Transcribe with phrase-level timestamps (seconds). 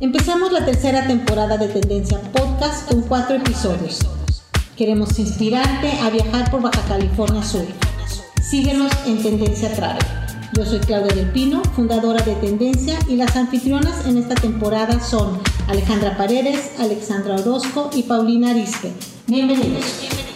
[0.00, 3.98] Empezamos la tercera temporada de Tendencia Podcast con cuatro episodios.
[4.76, 7.66] Queremos inspirarte a viajar por Baja California Sur.
[8.40, 10.06] Síguenos en Tendencia Travel.
[10.56, 15.40] Yo soy Claudia del Pino, fundadora de Tendencia, y las anfitrionas en esta temporada son
[15.66, 18.92] Alejandra Paredes, Alexandra Orozco y Paulina Arispe.
[19.26, 20.27] Bienvenidos.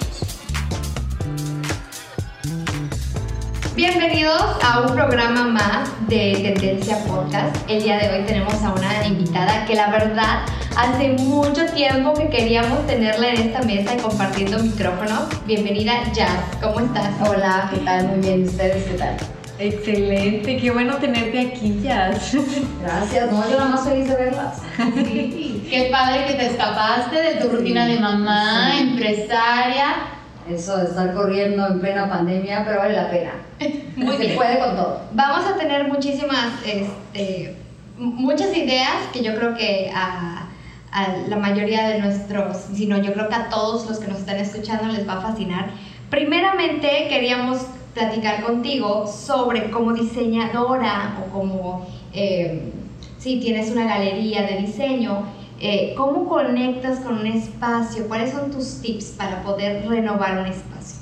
[3.84, 7.68] Bienvenidos a un programa más de Tendencia Podcast.
[7.68, 10.42] El día de hoy tenemos a una invitada que la verdad
[10.76, 15.24] hace mucho tiempo que queríamos tenerla en esta mesa y compartiendo micrófonos.
[15.46, 16.30] Bienvenida Jazz,
[16.62, 17.10] ¿cómo estás?
[17.28, 18.06] Hola, ¿qué tal?
[18.06, 19.16] Muy bien, ¿ustedes qué tal?
[19.58, 22.36] Excelente, qué bueno tenerte aquí, Jazz.
[22.80, 24.62] Gracias, no, yo nada más feliz de verlas.
[24.94, 30.21] Sí, qué padre que te escapaste de tu rutina de mamá, empresaria.
[30.54, 33.32] Eso de estar corriendo en plena pandemia, pero vale la pena.
[33.96, 34.36] Muy Se bien.
[34.36, 35.00] puede con todo.
[35.12, 37.56] Vamos a tener muchísimas, este,
[37.96, 40.48] muchas ideas que yo creo que a,
[40.92, 44.36] a la mayoría de nuestros, sino yo creo que a todos los que nos están
[44.36, 45.70] escuchando les va a fascinar.
[46.10, 47.62] Primeramente queríamos
[47.94, 52.72] platicar contigo sobre como diseñadora o como, eh,
[53.18, 55.24] si tienes una galería de diseño,
[55.62, 58.08] eh, ¿cómo conectas con un espacio?
[58.08, 60.98] ¿Cuáles son tus tips para poder renovar un espacio?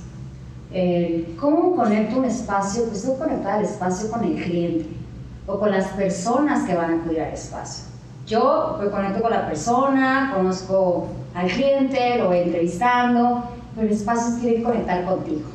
[0.70, 2.84] Eh, ¿Cómo conecto un espacio?
[2.84, 4.86] Pues que conectar el espacio con el cliente
[5.46, 7.86] o con las personas que van a acudir al espacio.
[8.26, 13.44] Yo me conecto con la persona, conozco al cliente, lo voy entrevistando,
[13.74, 15.48] pero el espacio que conectar contigo.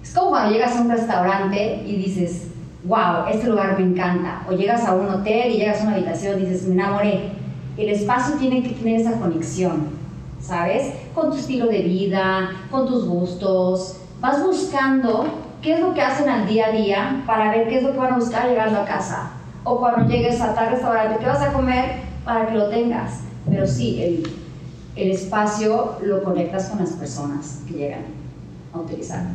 [0.00, 2.48] Es como cuando llegas a un restaurante y dices,
[2.84, 4.44] wow, este lugar me encanta.
[4.48, 7.43] O llegas a un hotel y llegas a una habitación y dices, me enamoré.
[7.76, 9.88] El espacio tiene que tener esa conexión,
[10.40, 10.94] ¿sabes?
[11.14, 13.96] Con tu estilo de vida, con tus gustos.
[14.20, 15.26] Vas buscando
[15.60, 17.98] qué es lo que hacen al día a día para ver qué es lo que
[17.98, 19.30] van a buscar llegando a casa.
[19.64, 23.20] O cuando llegues a tal restaurante, ¿qué vas a comer para que lo tengas?
[23.48, 24.30] Pero sí, el,
[24.94, 28.04] el espacio lo conectas con las personas que llegan
[28.72, 29.30] a utilizarlo.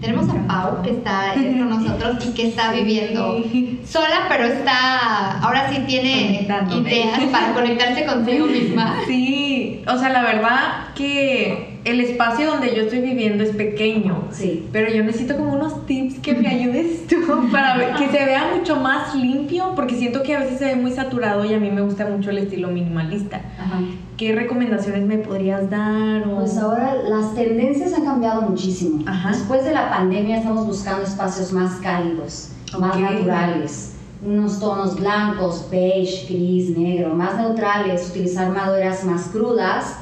[0.00, 3.42] Tenemos a Pau que está con nosotros y que está viviendo
[3.84, 8.96] sola, pero está, ahora sí tiene ideas para conectarse consigo misma.
[9.06, 14.68] Sí, o sea, la verdad que el espacio donde yo estoy viviendo es pequeño, Sí.
[14.72, 17.16] pero yo necesito como unos tips que me ayudes tú
[17.50, 20.92] para que se vea mucho más limpio, porque siento que a veces se ve muy
[20.92, 23.40] saturado y a mí me gusta mucho el estilo minimalista.
[23.58, 23.80] Ajá.
[24.16, 26.26] ¿Qué recomendaciones me podrías dar?
[26.28, 26.36] O...
[26.40, 29.02] Pues ahora las tendencias han cambiado muchísimo.
[29.06, 29.30] Ajá.
[29.30, 33.00] Después de la pandemia estamos buscando espacios más cálidos, más Ok.
[33.02, 39.96] naturales, unos tonos blancos, beige, gris, negro, más neutrales, utilizar maderas más crudas,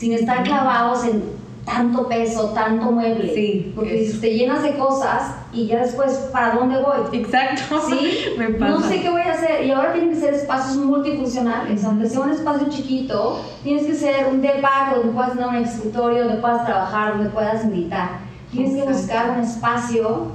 [0.00, 1.22] sin estar clavados en
[1.66, 3.34] tanto peso, tanto mueble.
[3.34, 4.18] Sí, Porque eso.
[4.18, 7.18] te llenas de cosas y ya después, ¿para dónde voy?
[7.20, 7.82] Exacto.
[7.86, 8.70] Sí, me pasa.
[8.70, 9.66] no sé qué voy a hacer.
[9.66, 11.84] Y ahora tienen que ser espacios multifuncionales.
[11.84, 16.24] Aunque sea un espacio chiquito, tienes que ser un depa donde puedas tener un escritorio,
[16.24, 18.20] donde puedas trabajar, donde puedas meditar.
[18.50, 18.98] Tienes que Exacto.
[18.98, 20.26] buscar un espacio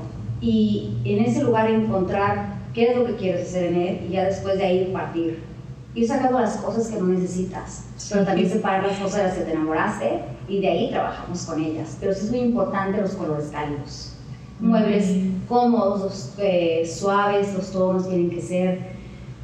[0.42, 4.26] y en ese lugar encontrar qué es lo que quieres hacer en él y ya
[4.26, 5.55] después de ahí partir.
[5.96, 9.44] Ir sacando las cosas que no necesitas, pero también separar las cosas de las que
[9.46, 10.20] te enamoraste
[10.50, 11.96] y de ahí trabajamos con ellas.
[12.00, 14.12] Pero sí es muy importante los colores cálidos.
[14.60, 15.10] Muebles
[15.48, 18.80] cómodos, eh, suaves, los tonos tienen que ser.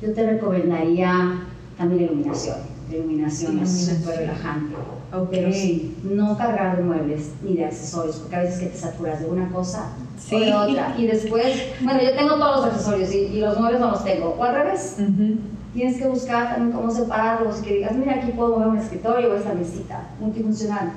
[0.01, 1.41] Yo te recomendaría
[1.77, 2.57] también la iluminación.
[2.89, 3.97] La iluminación es Iluminación.
[4.01, 4.75] súper relajante.
[5.13, 5.27] Ok.
[5.31, 9.21] Pero sí, no cargar de muebles ni de accesorios, porque a veces que te saturas
[9.21, 10.35] de una cosa Sí.
[10.35, 10.95] o de otra.
[10.97, 14.35] Y después, bueno, yo tengo todos los accesorios y, y los muebles no los tengo.
[14.37, 15.35] O al revés, Ujú.
[15.73, 19.35] Tienes que buscar también cómo separarlos, que digas, mira, aquí puedo mover un escritorio o
[19.35, 20.91] esta mesita, multifuncional.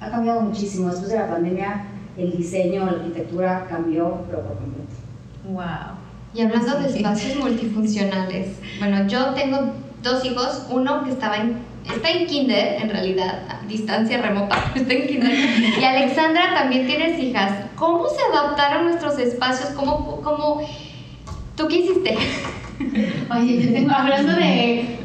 [0.00, 0.88] Ha cambiado muchísimo.
[0.90, 4.92] Después de la pandemia, el diseño, la arquitectura cambió, pero por completo.
[5.50, 5.98] Wow.
[6.34, 9.72] Y hablando de espacios multifuncionales, bueno, yo tengo
[10.02, 11.56] dos hijos, uno que estaba en,
[11.90, 15.32] está en kinder, en realidad, a distancia remota, está en kinder,
[15.80, 17.52] y Alexandra también tienes hijas.
[17.76, 19.70] ¿Cómo se adaptaron nuestros espacios?
[19.70, 20.60] ¿Cómo, cómo,
[21.56, 22.18] tú qué hiciste?
[23.34, 24.98] Oye, yo tengo, hablando de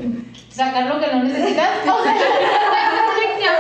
[0.50, 2.14] sacar lo que no necesitas, o sea,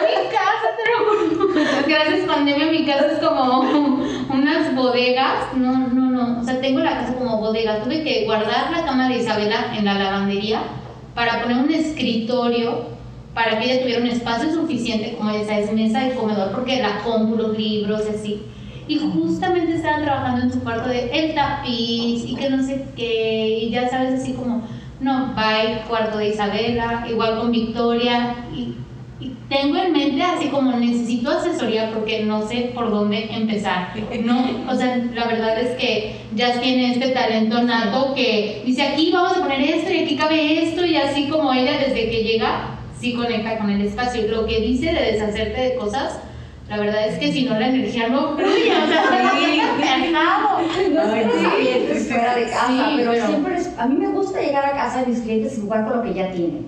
[0.01, 1.53] mi casa, te lo juro.
[1.87, 5.55] Gracias pandemia, mi casa es como unas bodegas.
[5.55, 6.41] No, no, no.
[6.41, 7.83] O sea, tengo la casa como bodega.
[7.83, 10.61] Tuve que guardar la cama de Isabela en la lavandería
[11.15, 12.93] para poner un escritorio
[13.33, 17.35] para que tuviera un espacio suficiente, como ya sabes, mesa y comedor, porque la compu,
[17.35, 18.43] los libros, así.
[18.87, 23.59] Y justamente estaban trabajando en su cuarto de el tapiz y que no sé qué,
[23.63, 24.67] y ya sabes, así como,
[24.99, 28.75] no, bye, cuarto de Isabela, igual con Victoria, y,
[29.23, 33.93] y tengo en mente así como necesito asesoría porque no sé por dónde empezar.
[34.23, 39.11] No, o sea, la verdad es que ya tiene este talento nato que dice aquí
[39.13, 42.73] vamos a poner esto y aquí cabe esto y así como ella desde que llega
[42.99, 44.27] sí conecta con el espacio.
[44.29, 46.19] Lo que dice de deshacerte de cosas,
[46.73, 49.23] la verdad es que si no la energía no fluye, o sea, se
[50.93, 53.95] No es que Sí, estoy fuera de casa, sí, pero, pero- siempre es- a mí
[53.95, 56.65] me gusta llegar a casa de mis clientes y jugar con lo que ya tienen.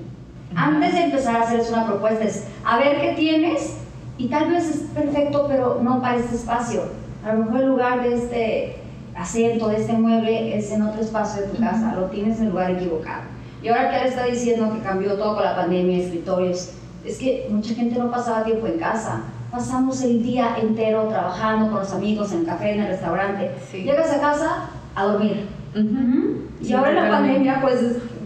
[0.56, 3.78] Antes de empezar a hacerles una propuesta es, a ver qué tienes
[4.20, 6.84] y tal vez es perfecto, pero no para este espacio.
[7.26, 8.76] A lo mejor el lugar de este
[9.16, 12.50] asiento, de este mueble, es en otro espacio de tu casa, lo tienes en el
[12.52, 13.24] lugar equivocado.
[13.64, 16.74] Y ahora que él está diciendo que cambió todo con la pandemia, escritorios,
[17.04, 19.24] es que mucha gente no pasaba tiempo en casa.
[19.56, 23.52] Pasamos el día entero trabajando con los amigos en el café, en el restaurante.
[23.72, 23.84] Sí.
[23.84, 25.48] Llegas a casa a dormir.
[25.74, 26.42] Ujú.
[26.60, 27.80] Y Sí, ahora en la pandemia, pues,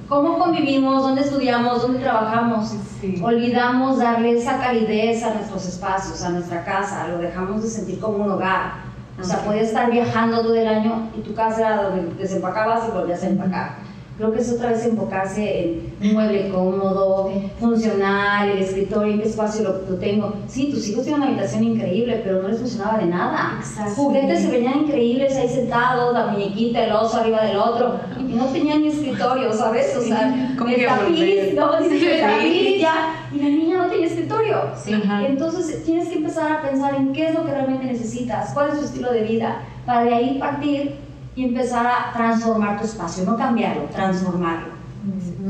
[0.08, 1.04] ¿cómo convivimos?
[1.04, 1.84] ¿Dónde estudiamos?
[1.84, 2.74] ¿Dónde trabajamos?
[3.00, 3.22] Sí.
[3.24, 8.24] Olvidamos darle esa calidez a nuestros espacios, a nuestra casa, lo dejamos de sentir como
[8.26, 8.90] un hogar.
[9.22, 12.92] O sea, podías estar viajando todo el año y tu casa era donde desempacabas y
[12.92, 13.76] volvías a empacar.
[14.19, 19.30] Creo que es otra vez enfocarse en un mueble cómodo, funcional, el escritorio, en qué
[19.30, 20.33] espacio lo, lo tengo.
[20.45, 23.56] Sí, tus hijos tienen una habitación increíble, pero no les funcionaba de nada.
[23.60, 23.94] Exacto.
[23.95, 28.48] Juguetes se veían increíbles ahí sentados, la muñequita, el oso arriba del otro, y no
[28.48, 29.95] tenían ni escritorio, ¿sabes?
[29.95, 34.07] O sea, Como el tapiz, no, dices el tapiz ya, y la niña no tenía
[34.07, 34.63] escritorio.
[34.75, 35.01] Sí.
[35.25, 38.80] Entonces tienes que empezar a pensar en qué es lo que realmente necesitas, cuál es
[38.80, 43.38] tu estilo de vida, para de ahí partir y empezar a transformar tu espacio, no
[43.38, 44.80] cambiarlo, transformarlo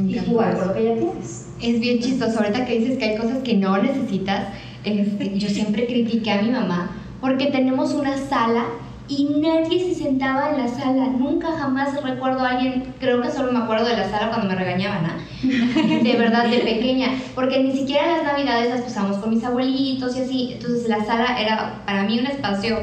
[0.07, 1.49] y jugar con lo que ya tienes.
[1.61, 4.47] Es bien chistoso, ahorita que dices que hay cosas que no necesitas,
[4.83, 6.91] este, yo siempre critiqué a mi mamá
[7.21, 8.65] porque tenemos una sala
[9.09, 11.07] y nadie se sentaba en la sala.
[11.07, 14.55] Nunca jamás recuerdo a alguien, creo que solo me acuerdo de la sala cuando me
[14.55, 15.17] regañaban, ¿ah?
[15.43, 17.09] De verdad, de pequeña.
[17.33, 20.53] Porque ni siquiera las navidades las pasamos con mis abuelitos y así.
[20.53, 22.77] Entonces la sala era para mí un espacio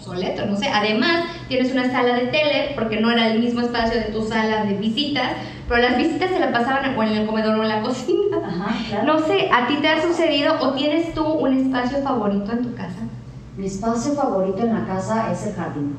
[0.00, 0.68] obsoleto, no sé.
[0.68, 4.64] Además, tienes una sala de tele, porque no era el mismo espacio de tu sala
[4.64, 5.32] de visitas,
[5.68, 8.38] pero las visitas se la pasaban o en el comedor o en la cocina.
[8.44, 9.06] Ajá, claro.
[9.06, 12.74] No sé, ¿a ti te ha sucedido o tienes tú un espacio favorito en tu
[12.74, 13.00] casa?
[13.56, 15.96] Mi espacio favorito en la casa es el jardín.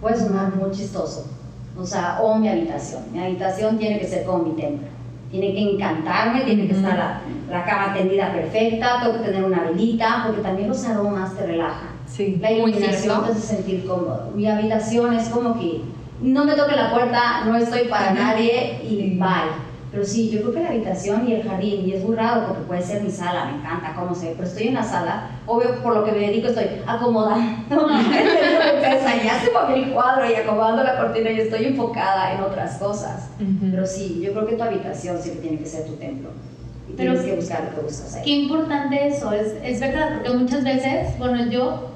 [0.00, 1.26] Puede sonar muy chistoso.
[1.78, 3.02] O sea, o mi habitación.
[3.12, 4.88] Mi habitación tiene que ser como mi templo.
[5.30, 9.64] Tiene que encantarme, tiene que estar la, la cama tendida perfecta, tengo que tener una
[9.64, 11.93] velita, porque también los aromas te relajan.
[12.14, 12.38] Sí.
[12.40, 14.30] La iluminación te hace sentir cómodo.
[14.34, 15.80] Mi habitación es como que
[16.20, 19.16] no me toque la puerta, no estoy para nadie y Sí.
[19.18, 19.64] bye.
[19.90, 22.62] Pero sí, yo creo que la habitación y el jardín, y es muy raro porque
[22.64, 25.80] puede ser mi sala, me encanta cómo se ve, pero estoy en la sala, obvio
[25.84, 27.54] por lo que me dedico estoy acomodando
[29.24, 33.30] ya se movió el cuadro y acomodando la cortina y estoy enfocada en otras cosas.
[33.40, 33.70] Ujú.
[33.70, 36.30] Pero sí, yo creo que tu habitación sí que tiene que ser tu templo.
[36.88, 38.22] Y Pero- tienes que buscar lo que buscas ahí.
[38.24, 41.93] Qué importante eso, es, es verdad, porque muchas veces, bueno, yo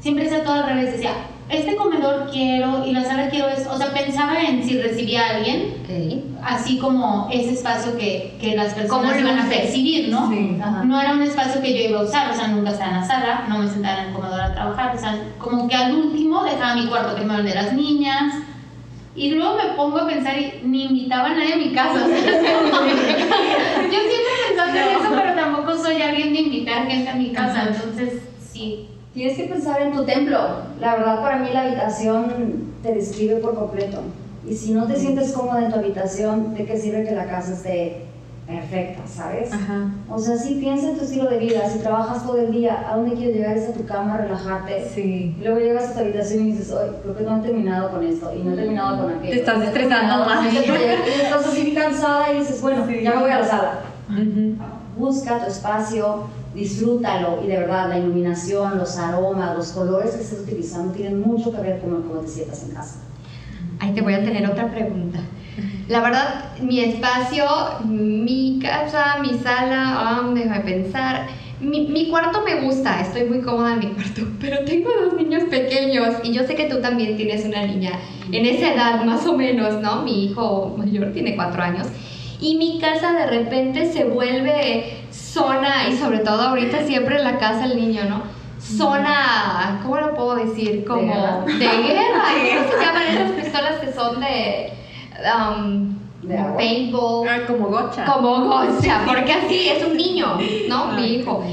[0.00, 1.12] siempre hice todo al revés, decía,
[1.48, 5.36] este comedor quiero y la sala quiero eso, o sea, pensaba en si recibía a
[5.36, 6.44] alguien, Ok.
[6.44, 10.30] así como ese espacio que, que las personas iban a percibir, ¿no?
[10.30, 10.56] Sí.
[10.84, 13.06] No era un espacio que yo iba a usar, o sea, nunca estaba en la
[13.06, 16.44] sala, no me sentaba en el comedor a trabajar, o sea, como que al último
[16.44, 18.34] dejaba mi cuarto que me de las niñas.
[19.16, 21.94] Y luego me pongo a pensar y ni invitaba a nadie a mi casa.
[22.04, 22.18] o sea,
[23.82, 27.68] yo siempre pensando en eso, pero tampoco soy alguien de invitar gente a mi casa,
[27.68, 28.20] entonces
[28.52, 28.86] sí.
[29.14, 30.38] Tienes que pensar en tu templo.
[30.80, 34.02] La verdad, para mí la habitación te describe por completo.
[34.48, 37.52] Y si no te sientes cómoda en tu habitación, ¿de qué sirve que la casa
[37.54, 38.02] esté
[38.46, 39.52] perfecta, sabes?
[39.52, 39.90] Ajá.
[40.08, 41.68] O sea, sí piensa en tu estilo de vida.
[41.68, 43.56] Si trabajas todo el día, ¿a dónde quieres llegar?
[43.56, 44.88] Es a tu cama, relajarte.
[44.94, 45.36] Sí.
[45.38, 48.04] Y luego llegas a tu habitación y dices, hoy creo que no he terminado con
[48.06, 49.32] esto y no he terminado con aquello.
[49.32, 50.46] Te estás estresando más.
[50.46, 53.00] este proyecto", y estás así cansada y dices, bueno, Sí.
[53.02, 53.72] ya me voy a la sala
[55.00, 60.40] busca tu espacio, disfrútalo y de verdad la iluminación, los aromas, los colores que estés
[60.40, 63.00] utilizando tienen mucho que ver con cómo te sientas en casa.
[63.78, 65.20] Ahí te voy a tener otra pregunta.
[65.88, 67.44] La verdad, mi espacio,
[67.84, 71.26] mi casa, mi sala, ah, déjame pensar.
[71.60, 75.44] Mi, mi cuarto me gusta, estoy muy cómoda en mi cuarto, pero tengo dos niños
[75.50, 77.92] pequeños y yo sé que tú también tienes una niña
[78.32, 80.02] en esa edad más o menos, ¿no?
[80.02, 81.88] Mi hijo mayor tiene cuatro años
[82.40, 84.99] y mi casa de repente se vuelve
[85.32, 88.22] zona y sobre todo ahorita siempre en la casa el niño, ¿no?
[88.60, 90.84] Zona, ¿cómo lo puedo decir?
[90.84, 91.44] Como guerra.
[91.46, 92.24] de guerra.
[92.58, 94.72] ¿Cómo se llaman esas pistolas que son de
[95.34, 96.56] um, De agua.
[96.56, 97.28] paintball?
[97.28, 98.04] Ah, como gocha.
[98.04, 100.84] Como gocha, porque así es un niño, ¿no?
[100.90, 101.44] Ah, Mi hijo.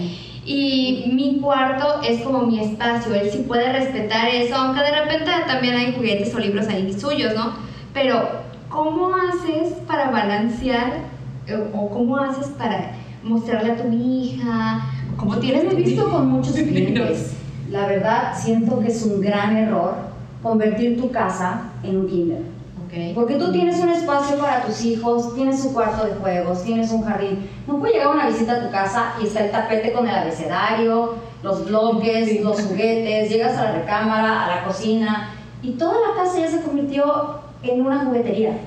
[0.45, 5.29] Y mi cuarto es como mi espacio, él sí puede respetar eso, aunque de repente
[5.45, 7.51] también hay juguetes o libros ahí suyos, ¿no?
[7.93, 8.29] Pero,
[8.69, 10.99] ¿cómo haces para balancear
[11.47, 12.91] eh, o cómo haces para
[13.27, 14.81] mostrarle a tu hija?
[15.17, 17.33] ¿Cómo Yo tienes lo he visto con muchos clientes.
[17.69, 19.95] La verdad, siento que es un gran error
[20.41, 22.41] convertir tu casa en un kinder.
[22.85, 23.15] Ok.
[23.15, 27.03] Porque tú tienes un espacio para tus hijos, tienes un cuarto de juegos, tienes un
[27.03, 27.49] jardín.
[27.67, 31.15] No puede llegar una visita a tu casa y está el tapete con el abecedario,
[31.43, 35.31] los bloques, los juguetes, llegas a la recámara, a la cocina
[35.61, 38.57] y toda la casa ya se convirtió en una juguetería.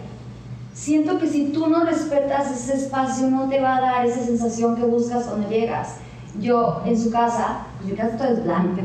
[0.73, 4.77] Siento que si tú no respetas ese espacio no te va a dar esa sensación
[4.77, 5.97] que buscas cuando llegas.
[6.39, 8.81] Yo en su casa, en mi casa todo es blanco,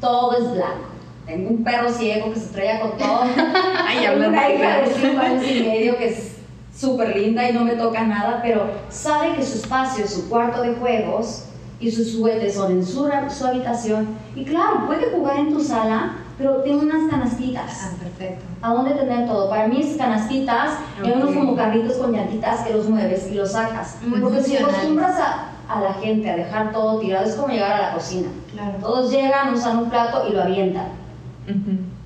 [0.00, 0.88] todo es blanco.
[1.24, 3.22] Tengo un perro ciego que se estrella con todo.
[3.86, 4.96] Ay, una hija de perros.
[5.00, 6.36] 5 años y medio que es
[6.74, 10.74] súper linda y no me toca nada, pero sabe que su espacio, su cuarto de
[10.74, 11.44] juegos
[11.78, 14.08] y sus juguetes son en su, su habitación.
[14.34, 17.70] Y claro, puede jugar en tu sala, pero tiene unas canastitas.
[17.84, 18.44] Ah, perfecto.
[18.62, 19.48] ¿A dónde tener todo?
[19.50, 23.34] Para mí es canastitas, y hay unos como carritos con llantitas que los mueves y
[23.34, 23.96] los sacas.
[24.06, 27.72] Muy Porque si acostumbras a, a la gente a dejar todo tirado, es como llegar
[27.72, 28.28] a la cocina.
[28.52, 28.78] Claro.
[28.80, 30.88] Todos llegan, usan un plato y lo avientan.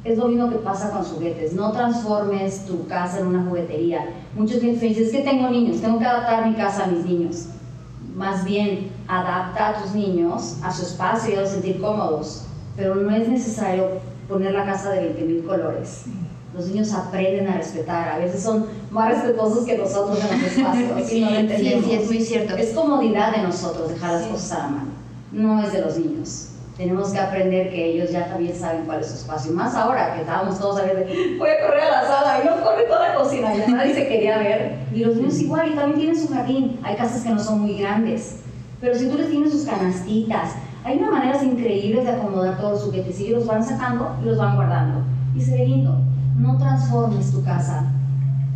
[0.05, 1.53] Es lo mismo que pasa con juguetes.
[1.53, 4.07] No transformes tu casa en una juguetería.
[4.35, 7.05] Muchos clientes me dicen, es que tengo niños, tengo que adaptar mi casa a mis
[7.05, 7.47] niños.
[8.15, 12.43] Más bien, adapta a tus niños a su espacio y a sentir cómodos.
[12.77, 13.89] Pero no es necesario
[14.29, 16.05] poner la casa de 20.000 colores.
[16.55, 18.09] Los niños aprenden a respetar.
[18.09, 21.85] A veces son más respetuosos que nosotros en los espacios y no lo Sí, entendemos.
[21.85, 22.57] sí, es muy cierto.
[22.57, 24.31] Es comodidad de nosotros dejar las Sí.
[24.31, 24.91] cosas a la mano,
[25.33, 26.47] no es de los niños.
[26.81, 29.53] Tenemos que aprender que ellos ya también saben cuál es su espacio.
[29.53, 31.07] Más ahora que estábamos todos a ver,
[31.39, 34.09] voy a correr a la sala y no corre toda la cocina, ya nadie se
[34.09, 34.79] quería ver.
[34.91, 36.81] Y los niños igual, y también tienen su jardín.
[36.83, 38.37] Hay casas que no son muy grandes,
[38.81, 42.85] pero si tú les tienes sus canastitas, hay una maneras increíbles de acomodar todos los
[42.85, 45.03] juguetes y los van sacando y los van guardando.
[45.37, 45.99] Y se ve lindo.
[46.39, 47.93] No transformes tu casa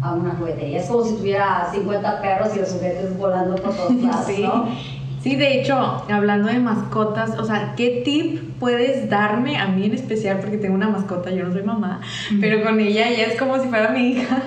[0.00, 0.80] a una juguetería.
[0.80, 4.28] Es como si tuviera 50 perros y los juguetes volando por todos lados.
[4.38, 4.66] ¿no?
[4.66, 4.93] Sí,
[5.36, 5.76] de hecho,
[6.10, 10.38] hablando de mascotas, o sea, ¿qué tip puedes darme a mí en especial?
[10.40, 12.00] Porque tengo una mascota, yo no soy mamá,
[12.40, 14.42] pero con ella ella es como si fuera mi hija,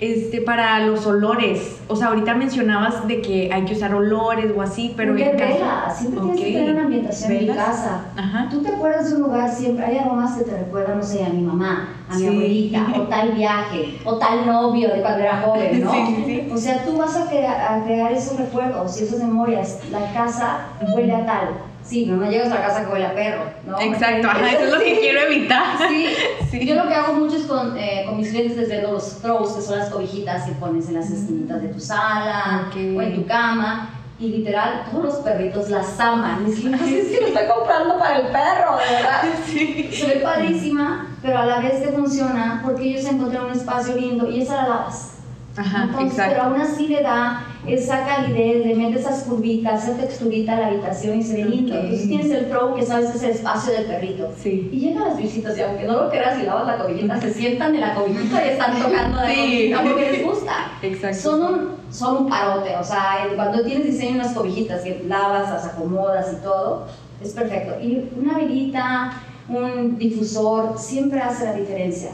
[0.00, 1.80] este, para los olores.
[1.88, 5.54] O sea, ahorita mencionabas de que hay que usar olores o así, pero en casa-
[5.54, 7.66] vela, siempre tienes que tener una ambientación en mi ¿Velas?
[7.66, 8.04] casa.
[8.16, 8.48] Ajá.
[8.50, 11.24] Tú te acuerdas de un lugar siempre, hay algo más que te recuerda, no sé,
[11.24, 12.26] a mi mamá, a mi Sí.
[12.26, 15.92] abuelita, o tal viaje, o tal novio de cuando era joven, ¿no?
[15.92, 16.48] Sí, sí.
[16.52, 19.78] O sea, tú vas a, crea- a crear esos recuerdos y esas memorias.
[19.90, 21.48] La casa huele a tal.
[21.82, 23.80] Sí, pero no llegas a la casa que huele a perro, ¿no?
[23.80, 25.64] Exacto, ajá, eso es lo que quiero evitar.
[25.88, 26.06] Sí,
[26.50, 26.66] Sí.
[26.66, 29.52] yo lo que hago mucho es con, eh, con mis clientes les vendo los throws,
[29.54, 32.76] que son las cobijitas que pones en las esquinitas de tu sala Ok.
[32.96, 33.90] o en tu cama.
[34.18, 36.44] Y literal, todos los perritos las aman.
[36.44, 39.22] Mis clientes, es que lo estoy comprando para el perro, de verdad.
[39.46, 39.90] Sí.
[39.92, 44.30] Se ve padrísima, pero a la vez te funciona porque ellos encuentran un espacio lindo
[44.30, 45.14] y esa la lavas.
[45.56, 46.42] Ajá, Entonces, pero exacto.
[46.54, 51.18] aún así le da esa calidez, le mete esas curvitas, esa texturita a la habitación
[51.18, 51.74] y se ve lindo.
[51.74, 51.80] Ok.
[51.82, 54.30] Entonces tienes el pro que sabes que es el espacio del perrito.
[54.40, 54.70] Sí.
[54.72, 57.74] Y llegan las visitas y aunque no lo creas y lavas la cobijita, se sientan
[57.74, 59.34] en la cobijita y están tocando la Sí.
[59.36, 60.52] cobijita porque les gusta.
[60.82, 61.18] Exacto.
[61.18, 65.50] Son un, son un parote, o sea, cuando tienes diseño en las cobijitas que lavas,
[65.50, 66.86] las acomodas y todo,
[67.20, 67.74] es perfecto.
[67.82, 69.12] Y una velita,
[69.50, 72.10] un difusor, siempre hace la diferencia.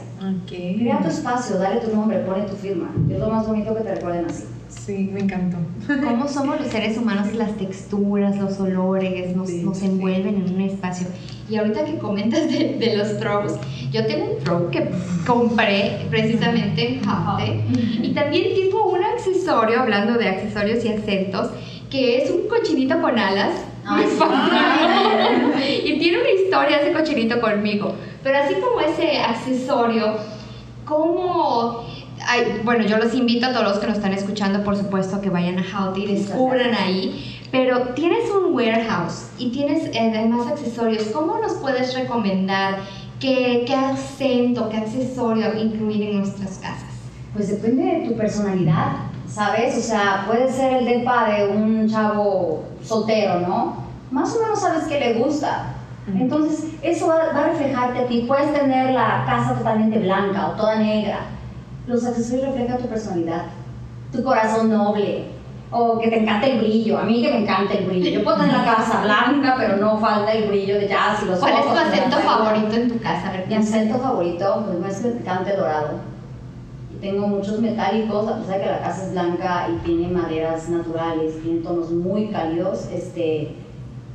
[0.47, 2.89] Crea tu espacio, dale tu nombre, pone tu firma.
[3.09, 4.43] Es lo más bonito que te recuerden así.
[4.69, 5.57] Sí, me encantó.
[6.03, 9.85] cómo somos los seres humanos, las texturas, los olores, nos, Sí, nos sí.
[9.85, 11.07] envuelven en un espacio.
[11.49, 13.53] Y ahorita que comentas de, de los throws,
[13.91, 14.89] yo tengo un throw que
[15.25, 17.63] compré precisamente en Hafte
[18.01, 21.51] y también tipo un accesorio, hablando de accesorios y acentos,
[21.89, 23.51] que es un cochinito con alas.
[23.89, 24.05] Ay,
[25.57, 25.81] sí.
[25.85, 27.95] y tiene una historia ese cochinito conmigo.
[28.23, 30.17] Pero así como ese accesorio,
[30.85, 31.85] ¿cómo...?
[32.27, 35.29] Ay, bueno, yo los invito a todos los que nos están escuchando, por supuesto, que
[35.29, 37.39] vayan a Howdy y descubran ahí.
[37.51, 41.03] Pero tienes un warehouse y tienes eh, además accesorios.
[41.13, 42.79] ¿Cómo nos puedes recomendar
[43.21, 46.89] qué, qué acento, qué accesorio incluir en nuestras casas?
[47.33, 49.77] Pues depende de tu personalidad, ¿sabes?
[49.77, 53.87] O sea, puede ser el depa de un chavo soltero, ¿no?
[54.11, 55.73] Más o menos sabes qué le gusta.
[56.07, 58.25] Entonces, eso va, va a reflejarte a ti.
[58.27, 61.19] Puedes tener la casa totalmente blanca o toda negra.
[61.85, 63.45] Los accesorios reflejan tu personalidad,
[64.11, 65.25] tu corazón noble,
[65.71, 66.97] o que te encanta el brillo.
[66.97, 68.09] A mí que me encanta el brillo.
[68.09, 71.39] Yo puedo tener la casa blanca, pero no falta el brillo de jazz y los
[71.39, 73.33] ¿Cuál es tu ojos, acento favorito en tu casa?
[73.47, 75.99] Mi acento favorito, pues que me encante el dorado.
[77.01, 81.41] Tengo muchos metálicos, a pesar de que la casa es blanca y tiene maderas naturales,
[81.43, 83.53] tiene tonos muy cálidos, este,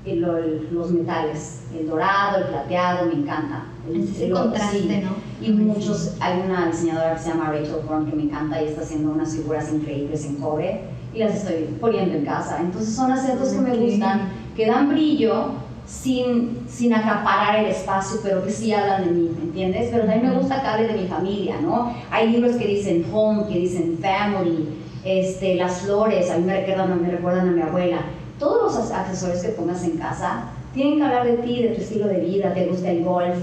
[0.04, 0.36] y lo-
[0.72, 3.66] los metales, el dorado, el plateado, me encanta.
[3.88, 5.02] El- Es ese el- contraste, sí.
[5.04, 5.46] ¿no?
[5.46, 8.80] Y muchos, hay una diseñadora que se llama Rachel Horn que me encanta y está
[8.80, 10.80] haciendo unas figuras increíbles en cobre
[11.14, 12.58] y las estoy poniendo en casa.
[12.60, 14.22] Entonces son acentos que me gustan,
[14.56, 15.46] que dan brillo
[15.92, 19.90] sin, sin acaparar el espacio, pero que sí hablan de mí, ¿me entiendes?
[19.92, 21.94] Pero también me gusta que hable de mi familia, ¿no?
[22.10, 24.68] Hay libros que dicen home, que dicen family,
[25.04, 27.98] este, las flores, a mí me recuerdan, me recuerdan a mi abuela.
[28.38, 32.08] Todos los accesorios que pongas en casa tienen que hablar de ti, de tu estilo
[32.08, 33.36] de vida, te gusta el golf,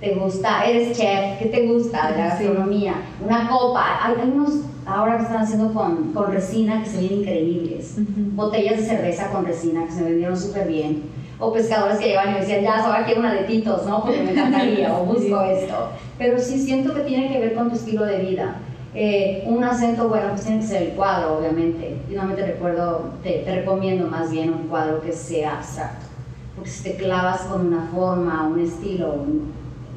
[0.00, 2.10] te gusta, eres chef, ¿qué te gusta?
[2.10, 6.88] La gastronomía, una copa, hay, hay unos ahora que están haciendo con, con resina que
[6.88, 7.96] se ven increíbles,
[8.34, 12.32] botellas de cerveza con resina que se vendieron súper bien, o pescadores que llevan y
[12.34, 14.02] me decían, ya, ahora quiero una de titos, ¿no?
[14.02, 15.88] Porque me encantaría, o busco esto.
[16.18, 18.56] Pero sí siento que tiene que ver con tu estilo de vida.
[18.94, 21.96] Eh, un acento, bueno, pues tiene que ser el cuadro, obviamente.
[22.10, 26.06] Y no te recuerdo, te, te recomiendo más bien un cuadro que sea abstracto.
[26.54, 29.24] Porque si te clavas con una forma, un estilo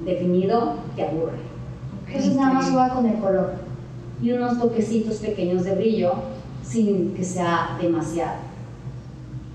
[0.05, 1.53] definido, te aburre.
[2.07, 3.53] Entonces nada más juega con el color
[4.21, 6.13] y unos toquecitos pequeños de brillo
[6.63, 8.37] sin que sea demasiado.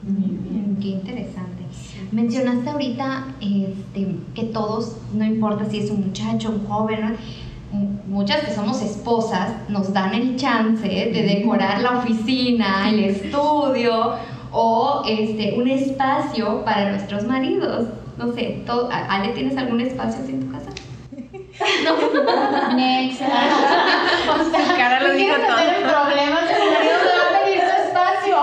[0.03, 1.58] Muy bien, qué interesante.
[2.11, 7.17] Mencionaste ahorita este, que todos, no importa si es un muchacho, un joven,
[8.07, 14.15] muchas que somos esposas nos dan el chance de decorar la oficina, el estudio
[14.51, 17.89] o este, un espacio para nuestros maridos.
[18.17, 20.71] No sé, ¿Ale tienes algún espacio en tu casa?
[21.85, 22.75] No.
[22.77, 23.21] Next.
[24.77, 25.57] cara lo dijo todo.
[26.07, 28.37] problemas, el marido va a pedir su espacio.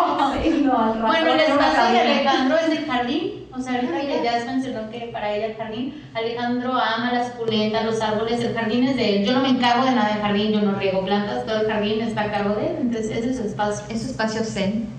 [0.44, 4.46] Sí, no, bueno, el espacio de Alejandro es el jardín o sea, ahorita que ya
[4.46, 8.96] mencionó que para ella el jardín, Alejandro ama las suculentas, los árboles, el jardín es
[8.96, 9.26] de él.
[9.26, 12.02] Yo no me encargo de nada del jardín, yo no riego plantas, todo el jardín
[12.02, 13.86] está a cargo de él, entonces ese es su espacio.
[13.90, 14.90] Es su espacio zen.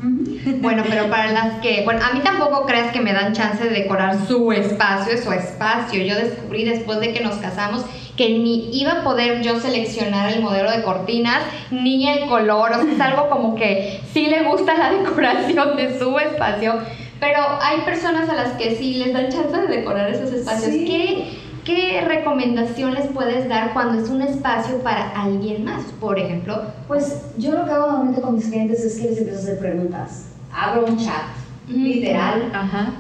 [0.60, 3.70] Bueno, pero para las que, bueno, a mí tampoco creas que me dan chance de
[3.70, 6.02] decorar su espacio, es su espacio.
[6.02, 7.84] Yo descubrí después de que nos casamos
[8.16, 12.82] que ni iba a poder yo seleccionar el modelo de cortinas, ni el color, o
[12.82, 16.80] sea, es algo como que sí le gusta la decoración de su espacio
[17.20, 20.70] pero hay personas a las que sí les dan chance de decorar esos espacios.
[20.70, 26.62] ¿Qué, ¿Qué recomendación les puedes dar cuando es un espacio para alguien más, por ejemplo?
[26.87, 29.58] Pues yo lo que hago normalmente con mis clientes es que les empiezo a hacer
[29.58, 30.26] preguntas.
[30.52, 31.25] Abro un chat,
[31.68, 32.52] literal,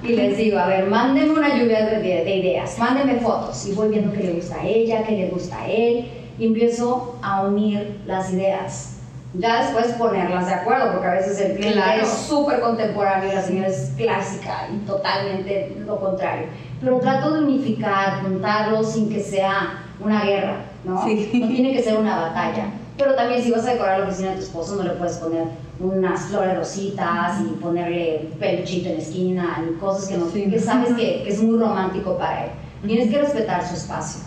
[0.02, 3.88] y les digo, a ver, mándenme una lluvia de, de, ideas, mándenme fotos, y voy
[3.88, 6.06] viendo qué le gusta a ella, qué le gusta a él,
[6.38, 8.95] y empiezo a unir las ideas
[9.34, 13.42] ya después ponerlas de acuerdo, porque a veces el cliente es súper contemporáneo y la
[13.42, 16.46] señora es clásica y totalmente lo contrario.
[16.80, 21.04] Pero trato de unificar, juntarlos sin que sea una guerra, ¿no?
[21.04, 21.30] Sí.
[21.34, 22.66] No tiene que ser una batalla.
[22.96, 25.44] Pero también si vas a decorar la oficina de tu esposo, no le puedes poner
[25.80, 30.94] unas flores rositas y ponerle peluchito en la esquina y cosas que, no, que sabes
[30.94, 32.50] que, que es muy romántico para él.
[32.86, 34.22] Tienes que respetar su espacio.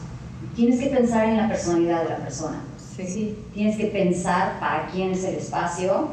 [0.56, 2.62] Tienes que pensar en la personalidad de la persona
[3.08, 3.36] Sí.
[3.54, 6.10] Tienes que pensar para quién es el espacio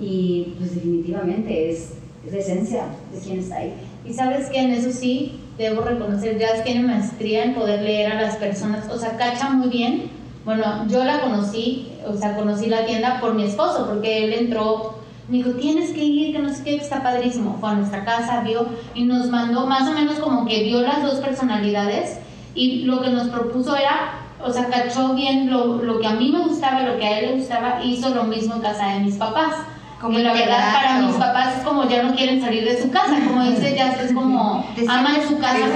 [0.00, 1.92] y pues definitivamente es,
[2.26, 3.74] es la esencia de quién está ahí.
[4.04, 8.20] Y sabes que en eso sí debo reconocer, Jazz tiene maestría en poder leer a
[8.20, 10.10] las personas, o sea, cacha muy bien.
[10.44, 14.98] Bueno, yo la conocí, o sea, conocí la tienda por mi esposo, porque él entró,
[15.28, 17.56] me dijo, tienes que ir, que no sé qué, está padrísimo.
[17.60, 21.02] Fue a nuestra casa, vio y nos mandó más o menos como que vio las
[21.02, 22.18] dos personalidades
[22.54, 26.30] y lo que nos propuso era o sea, cachó bien lo, lo, que a mí
[26.32, 29.16] me gustaba, lo que a él le gustaba, hizo lo mismo en casa de mis
[29.16, 29.54] papás.
[30.00, 32.90] Como y la verdad para mis papás es como ya no quieren salir de su
[32.90, 35.66] casa, como dice ya es como aman su casa,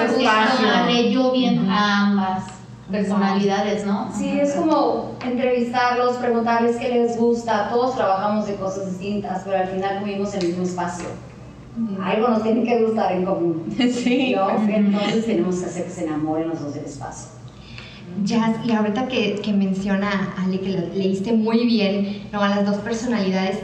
[0.85, 2.44] me leyó bien a ambas
[2.90, 4.11] personalidades, ¿no?
[4.14, 9.68] Sí, es como entrevistarlos, preguntarles qué les gusta, todos trabajamos de cosas distintas, pero al
[9.68, 11.07] final vivimos en el mismo espacio.
[12.03, 13.64] Algo nos tiene que gustar en común.
[13.79, 14.35] Sí.
[14.68, 17.38] Entonces tenemos que hacer que se enamoren los dos del espacio.
[18.25, 22.42] Jazz, y ahorita que, que menciona Ale, que leíste muy bien ¿no?
[22.42, 23.59] a las dos personalidades,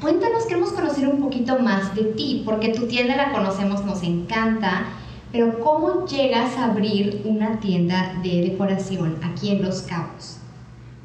[0.00, 4.84] cuéntanos, queremos conocer un poquito más de ti, porque tu tienda la conocemos, nos encanta,
[5.32, 10.38] pero ¿cómo llegas a abrir una tienda de decoración aquí en Los Cabos?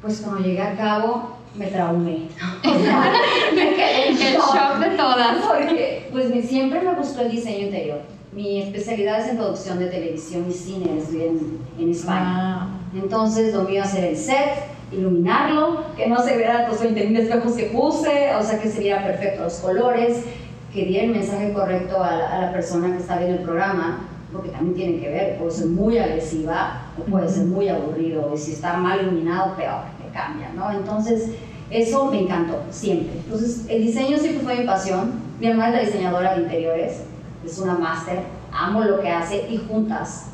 [0.02, 2.28] Pues cuando llegué a Cabo me traumé.
[2.64, 5.44] el shock de todas.
[5.46, 8.02] Porque pues siempre me gustó el diseño interior.
[8.32, 12.22] Mi especialidad es en producción de televisión y cine, en, en España.
[12.26, 12.68] Ah.
[12.94, 14.50] Entonces lo mío hacer el set,
[14.92, 19.04] iluminarlo, que no se vieran los 20.000 espejos que puse, o sea que se viera
[19.04, 20.24] perfecto los colores,
[20.72, 24.74] que diera el mensaje correcto a la, persona que está viendo el programa, porque también
[24.74, 28.76] tiene que ver, puede ser muy agresiva o puede ser muy aburrido, y si está
[28.76, 30.70] mal iluminado, peor, que cambia, ¿no?
[30.70, 31.30] Entonces,
[31.70, 33.16] eso me encantó, siempre.
[33.24, 35.20] Entonces, el diseño siempre fue mi pasión.
[35.40, 37.00] Mi hermana es la diseñadora de interiores,
[37.44, 38.20] es una máster,
[38.52, 40.26] amo lo que hace y juntas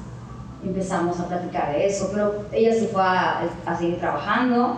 [0.65, 3.49] empezamos a platicar de eso, pero ella se fue a,
[3.79, 4.77] seguir trabajando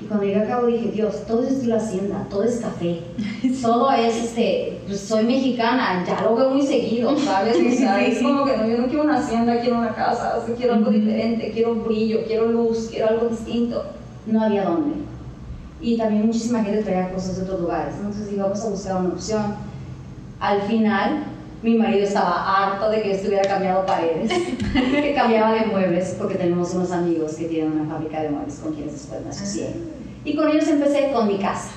[0.00, 3.00] Y cuando llegué a cabo dije, Dios, todo es estilo hacienda, todo es café,
[3.62, 7.56] todo es, este, pues soy mexicana, ya lo veo muy seguido, ¿sabes?
[7.56, 10.46] O sea, es como que no, yo no quiero una hacienda, quiero una casa, o
[10.46, 13.84] sea, quiero algo diferente, quiero brillo, quiero luz, quiero algo distinto.
[14.26, 14.96] No había dónde.
[15.80, 19.10] Y también muchísima gente traía cosas de otros lugares, entonces digo, vamos a buscar una
[19.10, 19.54] opción.
[20.40, 21.24] Al final,
[21.64, 24.30] mi marido estaba harto de que yo estuviera cambiando paredes,
[24.74, 28.74] que cambiaba de muebles, porque tenemos unos amigos que tienen una fábrica de muebles con
[28.74, 29.74] quienes después me asocié.
[30.26, 31.70] Y con ellos empecé con mi casa.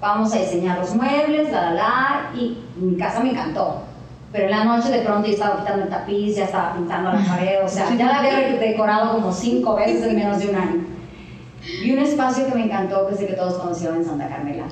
[0.00, 3.82] Vamos a diseñar los muebles, la, la, la, y mi casa me encantó.
[4.32, 7.18] Pero en la noche de pronto yo estaba quitando el tapiz, ya estaba pintando la
[7.18, 10.84] pared, o sea, ya la había decorado como cinco veces en menos de un año.
[11.84, 14.64] Y un espacio que me encantó, que sé que todos conocieron en Santa Carmela.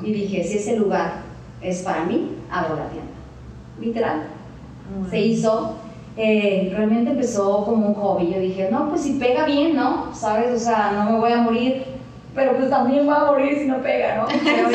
[0.00, 1.14] Y dije, si ese lugar
[1.60, 3.17] es para mí, abro la tienda
[3.80, 4.22] literal.
[5.10, 5.74] Se hizo.
[6.16, 8.32] Eh, realmente empezó como un hobby.
[8.34, 10.12] Yo dije, no, pues si pega bien, ¿no?
[10.12, 10.52] ¿Sabes?
[10.54, 11.84] O sea, no me voy a morir,
[12.34, 14.26] pero pues también voy a morir si no pega, ¿no?
[14.44, 14.68] Pero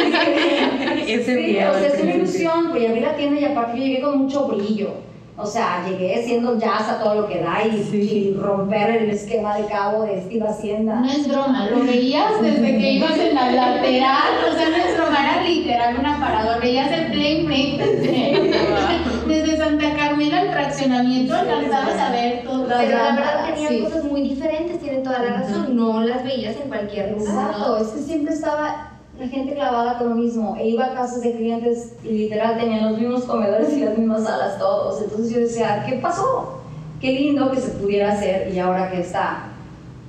[1.05, 2.17] Ese sí, miedo o sea, es que una sí.
[2.17, 4.89] ilusión, pues abrí la tienda y aparte yo llegué con mucho brillo.
[5.35, 8.33] O sea, llegué siendo jazz a todo lo que da y, Sí.
[8.35, 10.95] y romper el esquema de cabo de estilo hacienda.
[10.99, 14.95] No es broma, lo veías desde que ibas en la lateral, o sea, no es
[14.95, 21.99] broma, era literal un aparador, veías el Playmate desde, desde Santa Carmela al fraccionamiento, alcanzabas
[21.99, 22.67] a ver todo.
[22.67, 23.79] Las Pero la verdad tenían sí.
[23.81, 25.75] cosas muy diferentes, tienen toda la razón.
[25.75, 27.49] No las veías en cualquier lugar.
[27.49, 28.91] Exacto, es que siempre estaba
[29.23, 30.55] la gente clavada con lo mismo.
[30.59, 34.25] E iba a casas de clientes y literal tenían los mismos comedores y las mismas
[34.25, 35.01] salas todos.
[35.01, 36.59] Entonces yo decía, ¿qué pasó?
[36.99, 39.45] Qué lindo que se pudiera hacer y ahora que esta,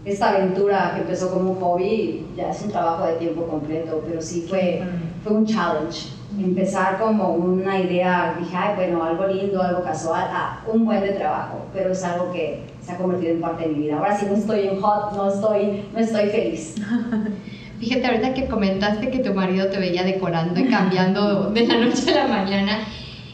[0.05, 4.21] esta aventura que empezó como un hobby ya es un trabajo de tiempo completo, pero
[4.21, 4.83] sí fue,
[5.23, 6.09] fue un challenge.
[6.37, 11.11] Empezar como una idea, dije, ay, bueno, algo lindo, algo casual, ah, un buen de
[11.11, 13.99] trabajo, pero es algo que se ha convertido en parte de mi vida.
[13.99, 16.75] Ahora sí no estoy en hot, no estoy, no estoy feliz.
[17.85, 22.13] Fíjate, ahorita que comentaste que tu marido te veía decorando y cambiando de la noche
[22.13, 22.79] a la mañana.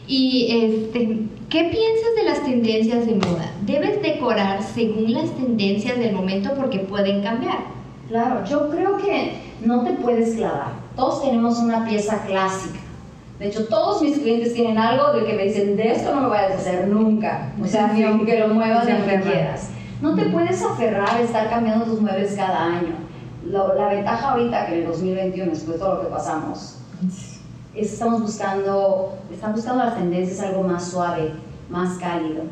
[0.07, 3.49] Y este, ¿qué piensas de las tendencias de moda?
[3.61, 7.59] ¿Debes decorar según las tendencias del momento porque pueden cambiar?
[8.09, 10.73] Claro, yo creo que no te puedes clavar.
[10.97, 12.79] Todos tenemos una pieza clásica.
[13.39, 16.27] De hecho, todos mis clientes tienen algo de que me dicen, de esto no me
[16.27, 17.53] voy a deshacer nunca.
[17.63, 19.69] O sea, ni aunque lo muevas ni aunque quieras.
[20.01, 23.10] No te puedes aferrar a estar cambiando tus muebles cada año.
[23.49, 26.77] La ventaja ahorita que en el 2021, después de todo lo que pasamos,
[27.75, 31.31] es estamos buscando, están buscando las tendencias algo más suave,
[31.69, 32.43] más cálido,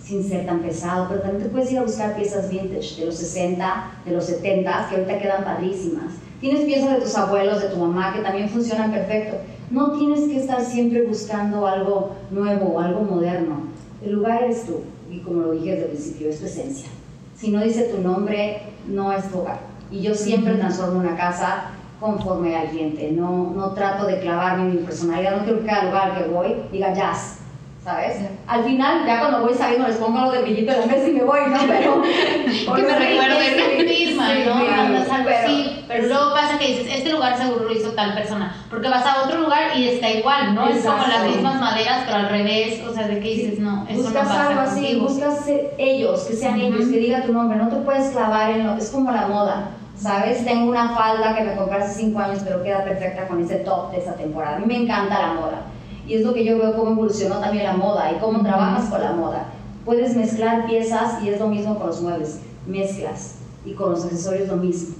[0.00, 3.16] sin ser tan pesado, pero también te puedes ir a buscar piezas vintage de los
[3.16, 6.14] 60, de los 70, que ahorita quedan padrísimas.
[6.40, 9.38] Tienes piezas de tus abuelos, de tu mamá, que también funcionan perfecto.
[9.70, 13.62] No tienes que estar siempre buscando algo nuevo o algo moderno.
[14.04, 16.88] El lugar eres tú, y como lo dije desde el principio, es tu esencia.
[17.36, 19.67] Si no dice tu nombre, no es tu hogar.
[19.90, 21.64] Y yo siempre transformo una casa
[22.00, 23.10] conforme al cliente.
[23.12, 25.36] No, no trato de clavarme en mi personalidad.
[25.38, 27.36] No quiero que cada lugar al que voy diga jazz.
[27.82, 28.16] ¿Sabes?
[28.46, 31.12] Al final, ya cuando voy saliendo, les pongo lo de brillito en la mesa y
[31.12, 31.58] me voy, ¿no?
[31.66, 32.02] Pero.
[32.76, 33.38] Que me recuerden.
[33.78, 34.58] Es misma, Sí, ¿no?
[34.60, 38.12] sí, algo pero- así, pero luego pasa que dices, este lugar seguro lo hizo tal
[38.14, 40.68] persona, porque vas a otro lugar y está igual, ¿no?
[40.68, 41.18] Es como Exacto.
[41.24, 44.28] las mismas maderas, pero al revés, o sea, de que dices, no, eso no buscas
[44.28, 45.08] pasa algo así, contigo.
[45.08, 48.66] buscas ser ellos, que sean ellos, que diga tu nombre, no te puedes clavar en
[48.66, 49.70] lo, es como la moda,
[50.00, 50.44] ¿sabes?
[50.44, 53.90] Tengo una falda que me compré hace 5 años, pero queda perfecta con ese top
[53.90, 54.56] de esa temporada.
[54.56, 55.62] A mí me encanta la moda.
[56.06, 59.00] Y es lo que yo veo cómo evolucionó también la moda y cómo trabajas con
[59.02, 59.46] la moda.
[59.84, 64.48] Puedes mezclar piezas y es lo mismo con los muebles, mezclas y con los accesorios
[64.48, 64.94] lo mismo.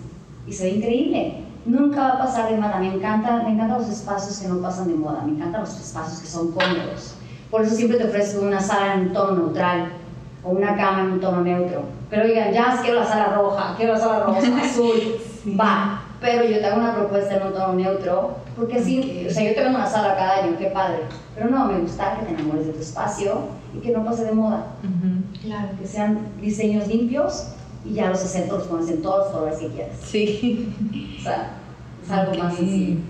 [0.46, 1.44] Y se ve increíble.
[1.64, 2.78] Nunca va a pasar de moda.
[2.78, 5.22] Me encanta, me encantan los espacios que no pasan de moda.
[5.24, 7.14] Me encantan los espacios que son cómodos.
[7.50, 9.92] Por eso siempre te ofrezco una sala en un tono neutral
[10.44, 11.82] o una cama en un tono neutro.
[12.10, 15.00] Pero digan, ya quiero la sala roja, quiero la sala rosa, azul,
[15.58, 16.02] va.
[16.20, 19.54] Pero yo te hago una propuesta en un tono neutro, porque así, o sea, yo
[19.54, 21.00] te vendo una sala cada año, qué padre.
[21.34, 23.38] Pero no, me gusta que te enamores de tu espacio
[23.74, 24.66] y que no pase de moda.
[24.82, 25.46] Ujú.
[25.46, 25.68] Claro.
[25.80, 27.48] Que sean diseños limpios
[27.84, 29.96] y ya los acentos los pones en todos los colores que quieras.
[30.02, 30.74] Sí.
[31.20, 31.50] O sea,
[32.04, 32.58] es algo más Ok.
[32.60, 33.00] sencillo.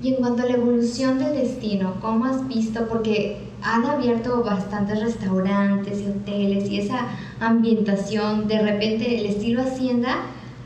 [0.00, 2.86] Y en cuanto a la evolución del destino, ¿cómo has visto?
[2.88, 7.06] Porque han abierto bastantes restaurantes y hoteles y esa
[7.40, 10.16] ambientación, de repente el estilo hacienda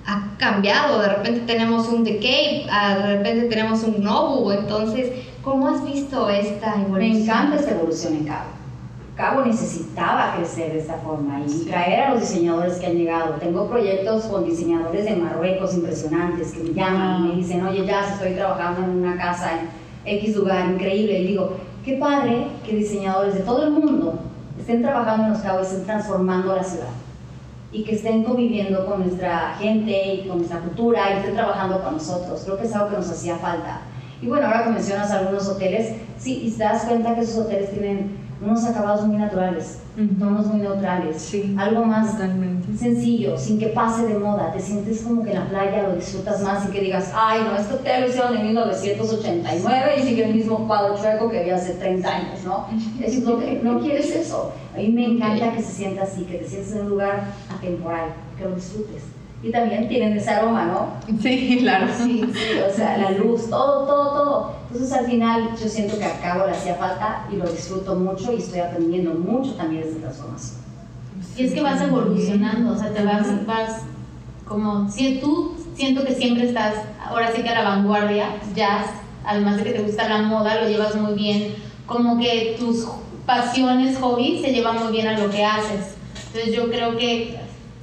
[0.04, 5.12] ha cambiado, de repente tenemos un The Cape, ah, de repente tenemos un Nobu, entonces,
[5.44, 6.98] ¿cómo has visto esta evolución?
[6.98, 8.58] Me encanta esta evolución en Cabo.
[9.16, 13.34] Cabo necesitaba crecer de esta forma y traer a los diseñadores que han llegado.
[13.34, 18.08] Tengo proyectos con diseñadores de Marruecos impresionantes que me llaman y me dicen, oye, ya
[18.08, 19.68] estoy trabajando en una casa en
[20.18, 21.18] X lugar increíble.
[21.18, 21.56] Y digo,
[21.88, 24.18] qué padre que diseñadores de todo el mundo
[24.60, 26.90] estén trabajando en los cabos y estén transformando la ciudad.
[27.70, 31.94] y que estén conviviendo con nuestra gente y con nuestra cultura y estén trabajando con
[31.94, 32.40] nosotros.
[32.42, 33.80] Creo que es algo que nos hacía falta.
[34.22, 37.70] Y bueno, ahora que mencionas algunos hoteles, sí, y te das cuenta que esos hoteles
[37.70, 39.80] tienen unos acabados muy naturales,
[40.18, 42.76] tonos muy neutrales, Sí, algo más Totalmente.
[42.76, 46.40] sencillo, sin que pase de moda, te sientes como que en la playa lo disfrutas
[46.42, 50.34] más y que digas, ay no, este hotel lo hicieron en 1989 y sigue el
[50.34, 52.66] mismo cuadro chueco que había hace 30 años, ¿no?
[53.02, 54.52] Es lo que no quieres eso.
[54.74, 58.10] A mí me encanta que se sienta así, que te sientes en un lugar atemporal,
[58.36, 59.02] que lo disfrutes.
[59.42, 61.18] Y también tienen ese aroma, ¿no?
[61.22, 61.86] Sí, claro.
[61.96, 64.52] Sí, sí, o sea, la luz, todo, todo, todo.
[64.70, 68.32] Entonces al final yo siento que a Cabo le hacía falta y lo disfruto mucho
[68.32, 70.58] y estoy aprendiendo mucho también de esta transformación.
[71.36, 73.82] Y es que vas evolucionando, o sea, te vas, vas
[74.44, 76.74] como, si tú siento que siempre estás,
[77.04, 78.86] ahora sí que a la vanguardia, jazz,
[79.24, 81.54] además de que te gusta la moda, lo llevas muy bien,
[81.86, 82.88] como que tus
[83.24, 85.94] pasiones, hobbies se llevan muy bien a lo que haces.
[86.26, 87.38] Entonces yo creo que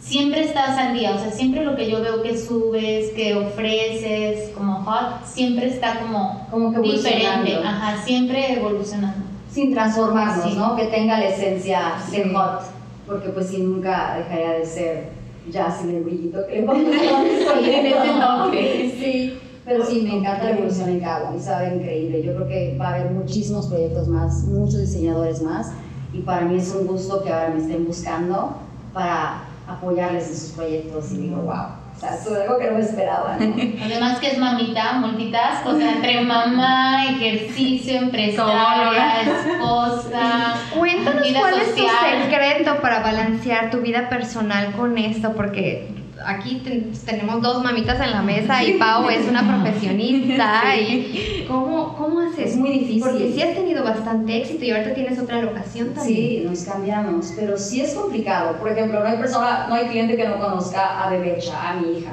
[0.05, 4.51] siempre estás al día, o sea, siempre lo que yo veo que subes, que ofreces,
[4.55, 9.25] como hot, siempre está como, Como que diferente, ajá, siempre evolucionando.
[9.51, 10.57] sin transformarnos, Sí.
[10.57, 10.75] ¿no?
[10.75, 12.17] Que tenga la esencia Sí.
[12.17, 12.61] de hot,
[13.07, 15.09] porque pues sí nunca dejaría de ser
[15.49, 18.95] jazz sin el brillito que le a En ese toque.
[18.99, 22.21] Sí, pero sí, me encanta la evolución en Cabo y sabe increíble.
[22.21, 25.71] Yo creo que va a haber muchísimos proyectos más, muchos diseñadores más
[26.13, 28.57] y para mí es un gusto que ahora me estén buscando
[28.93, 32.77] para apoyarles en sus proyectos y digo, wow, o sea, eso es algo que no
[32.77, 33.55] me esperaba, ¿no?
[33.83, 40.55] Además que es mamita, multitask, o sea, entre mamá, ejercicio, empresaria, esposa.
[40.77, 46.61] Cuéntanos vida cuál es tu secreto para balancear tu vida personal con esto, porque aquí
[46.63, 52.19] ten- tenemos dos mamitas en la mesa y Pau es una profesionista y ¿cómo, cómo
[52.21, 52.51] haces?
[52.51, 53.01] Es muy difícil.
[53.03, 56.17] Porque sí has tenido bastante éxito y ahorita tienes otra locación también.
[56.17, 58.57] Sí, nos cambiamos, pero sí es complicado.
[58.57, 61.99] Por ejemplo, no hay persona, no hay cliente que no conozca a Bebecha, a mi
[61.99, 62.11] hija.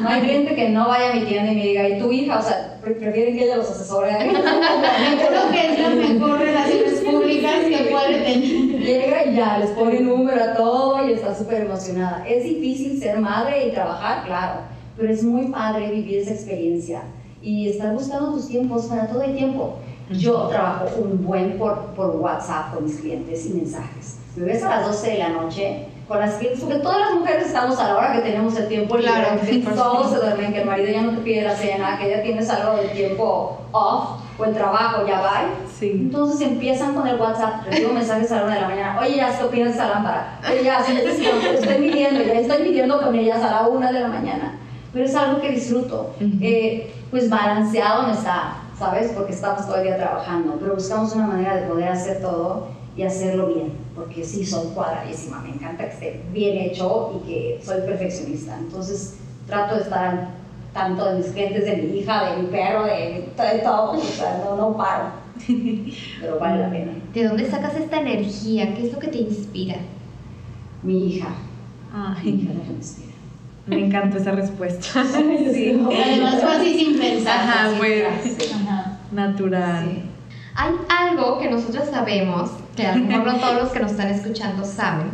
[0.00, 2.38] No hay cliente que no vaya a mi tienda y me diga, ¿y tu hija?
[2.38, 4.12] O sea, pre- prefieren que ella los asesore.
[4.26, 4.34] mí.
[5.28, 8.75] Creo que es la mejor relaciones públicas que puede tener.
[8.86, 12.24] Llega y ya, les pone número a todo y está súper emocionada.
[12.24, 14.60] Es difícil ser madre y trabajar, claro,
[14.96, 17.02] pero es muy padre vivir esa experiencia
[17.42, 19.74] y estar buscando tus tiempos para todo el tiempo.
[20.10, 24.18] Yo trabajo un buen por, por WhatsApp con mis clientes y mensajes.
[24.36, 27.46] Me ves a las 12 de la noche con las clientes, porque todas las mujeres
[27.46, 30.60] estamos a la hora que tenemos el tiempo libre, Claro, que todos se duermen, que
[30.60, 34.25] el marido ya no te pide la cena, que ya tienes algo del tiempo off
[34.38, 35.44] o el trabajo ya va.
[35.78, 35.90] Sí.
[35.92, 39.36] Entonces empiezan con el WhatsApp, recibo mensajes a la una de la mañana, oye, ya,
[39.36, 40.40] ¿qué opinas de esa lámpara?
[40.48, 44.08] Oye, ya, si estoy midiendo, ya estoy midiendo con ellas a la una de la
[44.08, 44.58] mañana.
[44.92, 46.14] Pero es algo que disfruto.
[46.40, 49.12] Eh, pues balanceado no está, ¿sabes?
[49.14, 53.02] Porque estamos todo el día trabajando, pero buscamos una manera de poder hacer todo y
[53.02, 57.82] hacerlo bien, porque sí, soy cuadradísima, me encanta que esté bien hecho y que soy
[57.82, 58.56] perfeccionista.
[58.58, 60.28] Entonces trato de estar
[60.76, 64.42] tanto de mis clientes, de mi hija, de mi perro, de, de todo, o sea,
[64.44, 65.04] no, no paro.
[66.20, 66.92] Pero vale la pena.
[67.14, 68.74] ¿De dónde sacas esta energía?
[68.74, 69.76] ¿Qué es lo que te inspira?
[70.82, 71.28] Mi hija.
[71.92, 73.14] Mi Ay, hija me inspira.
[73.66, 75.02] me encantó esa respuesta.
[75.52, 75.80] Sí.
[76.04, 77.38] Además fue así sin pensar.
[77.40, 77.76] Ajá, así.
[77.78, 78.98] fue Ajá.
[79.12, 79.84] natural.
[79.90, 80.02] Sí.
[80.56, 84.08] Hay algo que nosotros sabemos, que a lo mejor no todos los que nos están
[84.08, 85.08] escuchando saben,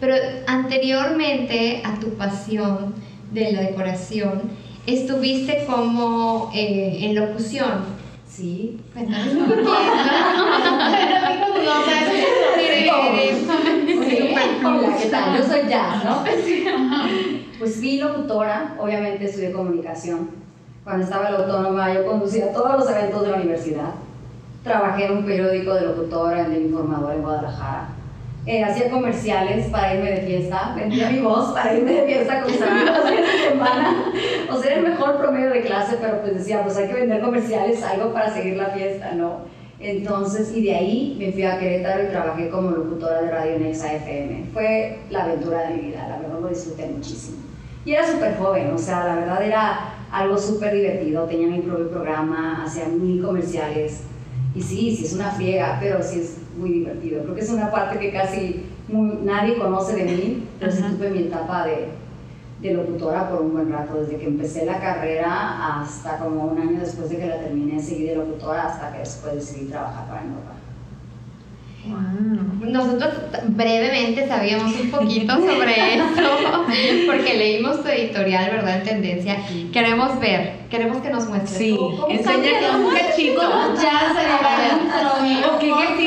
[0.00, 0.14] pero
[0.46, 2.94] anteriormente a tu pasión
[3.32, 4.42] de la decoración,
[4.86, 8.02] estuviste como eh, en locución.
[8.28, 8.80] Sí.
[8.92, 9.46] Cuéntanos un.
[15.36, 16.24] Yo soy Jazz, ¿no?
[17.58, 20.30] Pues fui locutora, obviamente estudié comunicación.
[20.82, 23.90] Cuando estaba en la autónoma yo conducía todos los eventos de la universidad.
[24.64, 27.88] Trabajé en un periódico de locutora, en El Informador en Guadalajara.
[28.44, 32.50] Eh, hacía comerciales para irme de fiesta, vendía mi voz para irme de fiesta con
[32.50, 34.12] mis amigos de semana.
[34.50, 37.20] O sea, era el mejor promedio de clase, pero pues decía, pues hay que vender
[37.20, 39.42] comerciales, algo para seguir la fiesta, ¿no?
[39.78, 43.66] Entonces, y de ahí me fui a Querétaro y trabajé como locutora de radio en
[43.66, 44.46] Exa FM.
[44.52, 47.38] Fue la aventura de mi vida, la verdad lo disfruté muchísimo.
[47.84, 51.24] Y era súper joven, o sea, la verdad era algo súper divertido.
[51.24, 54.02] Tenía mi propio programa, hacía mil comerciales.
[54.54, 57.22] Y sí, sí es una friega, pero sí es muy divertido.
[57.22, 61.10] Creo que es una parte que casi muy- nadie conoce de mí, pero sí tuve
[61.10, 61.88] mi etapa de,
[62.60, 66.80] de locutora por un buen rato, desde que empecé la carrera hasta como un año
[66.80, 70.52] después de que la terminé, seguí de locutora hasta que después decidí trabajar para Nova.
[71.84, 72.70] Wow.
[72.70, 73.10] Nosotros
[73.48, 76.22] brevemente sabíamos un poquito sobre esto,
[77.06, 78.76] porque leímos tu editorial, ¿verdad?
[78.78, 79.36] En tendencia.
[79.72, 81.58] Queremos ver queremos que nos muestres.
[81.58, 83.42] Sí, ¿Cómo- cómo enseña un cachito.
[83.74, 85.98] Ya se le ¿O qué ejercicios haces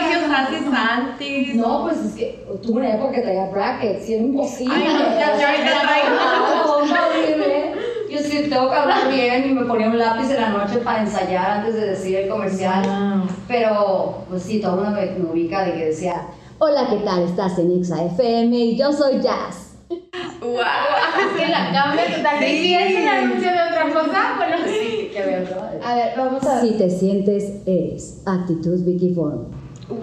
[1.15, 1.55] antes?
[1.55, 4.75] No, pues es que tuve una época que traía brackets y era imposible.
[4.75, 6.77] Ay, no, ya, ya ahorita traigo.
[6.77, 7.73] Horrible.
[8.09, 11.01] Yo sí tengo que hablar bien y me ponía un lápiz en la noche para
[11.01, 12.83] ensayar antes de decir el comercial.
[12.83, 13.27] Wow.
[13.47, 17.23] Pero, pues sí, todo el mundo me, me ubica de que decía, Hola, ¿qué tal?
[17.23, 19.75] Estás en Ixa FM y yo soy Jazz.
[19.89, 20.51] Wow.
[20.55, 22.47] Es que la cambia totalmente.
[22.47, 22.61] Sí.
[22.61, 24.57] Si es un anuncio de otra cosa, bueno.
[24.65, 25.85] sí, que ver, ¿no?
[25.85, 28.21] A ver, vamos a Si te sientes, eres.
[28.25, 29.47] Actitud Vicky Form.
[29.89, 29.99] Wow.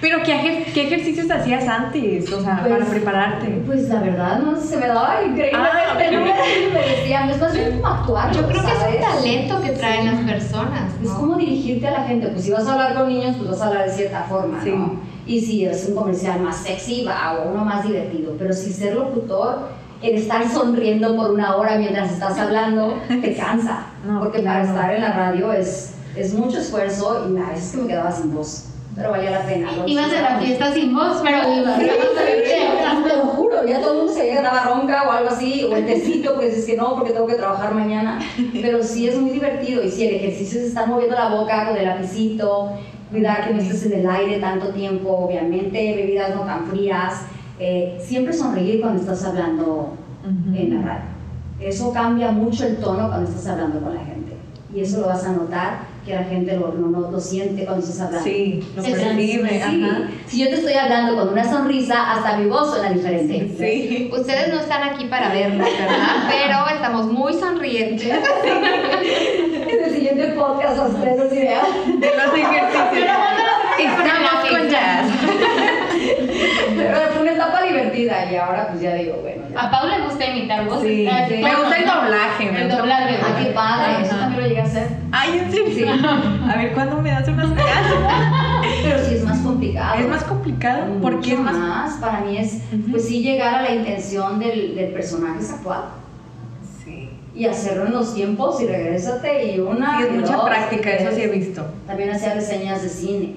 [0.00, 2.30] Pero ¿qué, ejer- qué ejercicios hacías antes?
[2.32, 3.62] O sea, para Pues- prepararte.
[3.64, 5.58] Pues la verdad, no sé, se me daba increíble.
[5.58, 6.72] Ah, ok.
[6.74, 8.30] me decían, es más bien como actuar.
[8.32, 8.96] Yo creo que es ¿sabes?
[8.96, 10.92] un talento que traen las personas.
[11.02, 11.16] Es ¿no?
[11.18, 13.66] como dirigirte a la gente, pues si vas a hablar con niños, pues vas a
[13.68, 14.70] hablar de cierta forma, Sí.
[14.70, 15.00] ¿no?
[15.26, 18.94] Y si es un comercial más sexy, va, o uno más divertido, pero si ser
[18.94, 19.68] locutor,
[20.02, 24.60] el estar sonriendo por una hora mientras estás hablando, te cansa, No, porque claro.
[24.68, 28.12] para estar en la radio es, es mucho esfuerzo y a veces que me quedaba
[28.12, 29.68] sin voz, pero valía la pena.
[29.86, 34.24] Ibas a la fiesta sin voz, pero Te lo juro, ya todo el mundo se
[34.24, 37.26] llega a ronca o algo así, o el tecito, pues es que no, porque tengo
[37.26, 38.18] que trabajar mañana.
[38.52, 41.76] Pero sí es muy divertido y sí, el ejercicio es estar moviendo la boca con
[41.76, 42.72] el lapicito,
[43.10, 47.22] cuidar que no estés en el aire tanto tiempo, obviamente, bebidas no tan frías.
[47.58, 49.94] eh, siempre sonreír cuando estás hablando
[50.54, 51.04] en la radio.
[51.60, 54.36] Eso cambia mucho el tono cuando estás hablando con la gente.
[54.74, 57.84] Y eso lo vas a notar, que la gente lo, lo, lo- lo siente cuando
[57.84, 58.24] estás hablando.
[58.24, 59.62] Sí, lo Se percibe.
[59.68, 59.86] Sí.
[60.28, 63.48] Si yo te estoy hablando con una sonrisa, hasta mi voz suena diferente.
[63.58, 64.10] Sí.
[64.12, 66.28] Ustedes no están aquí para vernos, ¿verdad?
[66.30, 68.16] Pero estamos muy sonrientes.
[69.68, 71.60] En el siguiente podcast os traigo esa idea.
[71.98, 73.08] De los ejercicios.
[73.78, 75.06] Estamos con jazz.
[76.76, 77.36] Pero fue una
[78.06, 79.60] y ahora pues ya digo, bueno, ya.
[79.60, 80.82] a Pau le gusta imitar voces.
[80.88, 81.34] Sí, Ah, sí.
[81.42, 83.18] Me gusta el doblaje, El doblaje.
[83.22, 84.02] Ah, qué padre, Ajá.
[84.02, 84.88] eso también lo llegué a hacer.
[85.12, 85.88] Ay, en serio.
[86.50, 87.94] A ver, ¿cuándo me das unas clases?
[88.82, 89.94] Pero sí es más complicado.
[90.00, 91.92] Es más complicado porque es Mucho más.
[91.94, 95.82] Para mí es, pues sí, llegar a la intención del, del personaje actual.
[96.84, 97.10] Sí.
[97.34, 99.98] Y hacerlo en los tiempos y regrésate y una.
[99.98, 101.64] Sí, es y mucha dos, práctica, eso sí he visto.
[101.86, 103.36] También hacía reseñas de cine.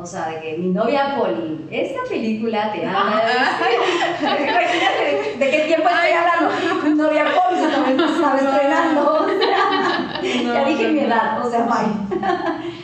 [0.00, 4.44] O sea, de que mi novia Poli, esta película te habla de...
[4.44, 6.84] Imagínate de qué tiempo estoy hablando.
[6.84, 9.14] Mi novia Poli se estaba estrenando.
[9.14, 10.20] o sea,
[10.54, 12.20] ya dije mi edad, o sea, bye.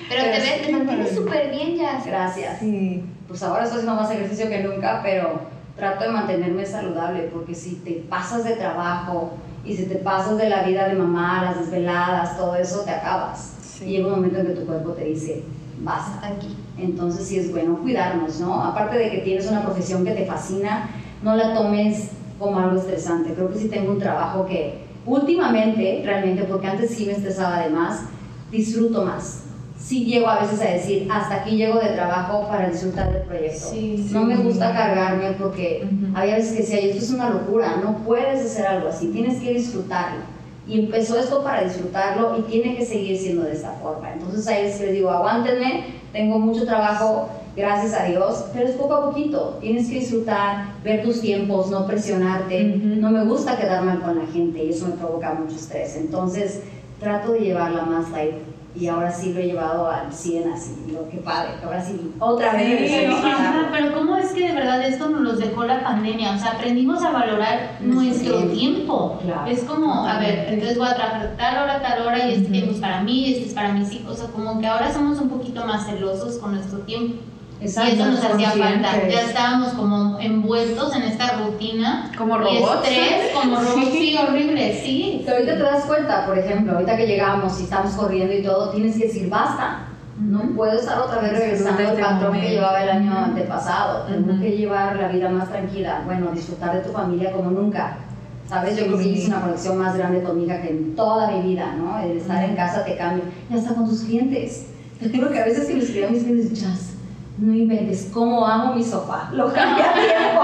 [0.08, 2.02] Pero te ves, te mantienes súper bien, ya.
[2.04, 2.58] Gracias.
[2.58, 3.04] Sí.
[3.28, 5.40] Pues ahora estoy haciendo más ejercicio que nunca, pero
[5.76, 10.48] trato de mantenerme saludable porque si te pasas de trabajo y si te pasas de
[10.48, 13.54] la vida de mamá, las desveladas, todo eso, te acabas.
[13.60, 13.84] Sí.
[13.84, 15.44] Y llega un momento en que tu cuerpo te dice,
[15.78, 16.14] basta.
[16.16, 16.56] Hasta aquí.
[16.78, 18.64] Entonces sí es bueno cuidarnos, ¿no?
[18.64, 20.90] Aparte de que tienes una profesión que te fascina,
[21.22, 23.32] no la tomes como algo estresante.
[23.34, 27.70] Creo que sí tengo un trabajo que últimamente, realmente, porque antes sí me estresaba de
[27.70, 28.02] más,
[28.50, 29.42] disfruto más.
[29.78, 33.70] Sí llego a veces a decir, hasta aquí llego de trabajo para disfrutar del proyecto.
[33.70, 36.16] Sí, no me gusta cargarme porque Ujú.
[36.16, 39.40] había veces que decía, "Ay, esto es una locura, no puedes hacer algo así, tienes
[39.40, 40.33] que disfrutarlo.
[40.66, 44.12] Y empezó esto para disfrutarlo y tiene que seguir siendo de esta forma.
[44.12, 49.10] Entonces ahí les digo, aguántenme, tengo mucho trabajo, gracias a Dios, pero es poco a
[49.10, 49.58] poquito.
[49.60, 52.64] Tienes que disfrutar, ver tus tiempos, no presionarte.
[52.64, 55.96] No me gusta quedar mal con la gente y eso me provoca mucho estrés.
[55.96, 56.62] Entonces
[56.98, 60.74] trato de llevarla más light y ahora sí lo he llevado al 100 así.
[60.86, 62.90] Digo, qué padre, que ahora sí, otra vez.
[62.90, 63.48] Sí, Pero, disfrutarlo.
[63.48, 66.34] ajá, pero ¿cómo es que de verdad esto nos los dejó la pandemia?
[66.34, 69.18] O sea, aprendimos a valorar Nuestro tiempo.
[69.22, 69.46] Claro.
[69.46, 72.72] Es como, a ver, entonces voy a trabajar tal hora, tal hora, y este tiempo
[72.72, 74.12] es para mí, este es para mis hijos.
[74.12, 77.16] O sea, como que ahora somos un poquito más celosos con nuestro tiempo.
[77.64, 79.08] Y eso nos hacía falta.
[79.08, 82.10] Ya estábamos como envueltos en esta rutina.
[82.16, 82.88] Como Y robots.
[82.88, 85.22] estrés, como robots, sí, horrible, sí.
[85.24, 88.70] Que ahorita te das cuenta, por ejemplo, ahorita que llegamos y estamos corriendo y todo,
[88.70, 89.86] tienes que decir basta.
[90.20, 94.02] No puedo estar otra vez regresando Disfruta al este patrón que llevaba el año antepasado.
[94.04, 96.02] Tengo que llevar la vida más tranquila.
[96.06, 97.96] Bueno, disfrutar de tu familia como nunca.
[98.48, 98.76] ¿Sabes?
[98.76, 101.48] Yo creo que hice una conexión más grande con mi hija que en toda mi
[101.48, 101.98] vida, ¿no?
[101.98, 103.24] El estar en casa te cambia.
[103.50, 104.66] Y hasta con tus clientes.
[105.00, 106.93] Te juro que a veces que me escribo a mis clientes, Chas,
[107.36, 109.28] no inventes, cómo amo mi sofá.
[109.32, 110.42] Lo cambié a tiempo.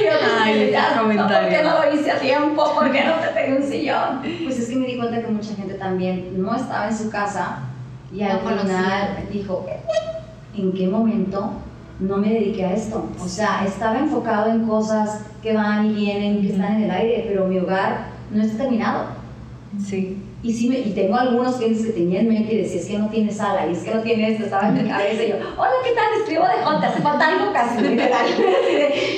[0.00, 0.10] Y yo,
[0.42, 2.74] Ay, "Ya, esos ¿por qué no lo hice a tiempo?
[2.74, 4.22] ¿Por qué no te pegué un sillón?
[4.44, 7.58] Pues es que me di cuenta que mucha gente también no estaba en su casa
[8.12, 9.66] y al No final dijo,
[10.56, 11.52] ¿en qué momento
[12.00, 13.08] no me dediqué a esto?
[13.22, 17.24] O sea, estaba enfocado en cosas que van y vienen, que están en el aire,
[17.28, 19.04] pero mi hogar no está terminado.
[19.84, 20.22] Sí.
[20.42, 22.98] Y, sí me- y tengo algunos clientes que tenía en mente y decía, es que
[22.98, 25.36] no tiene sala, y es que no tiene esto, estaba en mi cabeza y yo,
[25.56, 26.20] hola, ¿qué tal?
[26.20, 28.26] Escribo de J, hace falta algo casi, literal.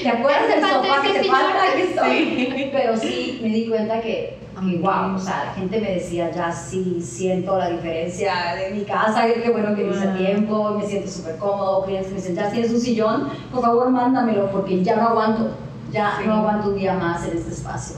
[0.02, 1.58] ¿Te acuerdas del sofá que te falta?
[1.72, 2.68] Aquí estoy.
[2.72, 6.50] Pero sí me di cuenta que que wow, o sea, la gente me decía, ya
[6.52, 11.36] sí siento la diferencia de mi casa, qué bueno que hice tiempo, me siento súper
[11.36, 15.08] cómodo, clientes que me dicen, ya tienes un sillón, por favor mándamelo porque ya no
[15.08, 15.50] aguanto,
[15.92, 16.24] ya Sí.
[16.26, 17.96] no aguanto un día más en este espacio.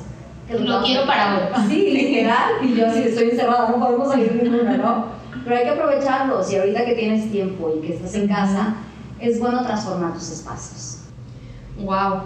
[0.50, 1.42] Lo quiero para hoy.
[1.68, 5.04] Sí, literal, y yo así estoy encerrada, no podemos salir ninguna, ¿no?
[5.44, 8.74] Pero hay que aprovecharlos y ahorita que tienes tiempo y que estás en casa,
[9.20, 10.98] es bueno transformar tus espacios.
[11.78, 12.20] Wow.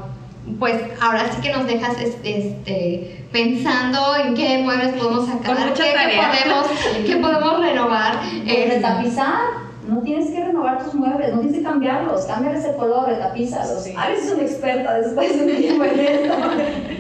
[0.59, 5.83] Pues ahora sí que nos dejas es- este, pensando en qué muebles podemos sacar, qué,
[5.83, 6.67] qué podemos,
[7.07, 8.15] qué podemos renovar.
[8.25, 9.39] Eh, Eh, retapizar,
[9.89, 13.83] no tienes que renovar tus muebles, no tienes que cambiarlos, cámbiales el color, retapízalos.
[13.83, 13.95] Sí.
[13.97, 16.35] Ah, eres una experta después de un tiempo en esto.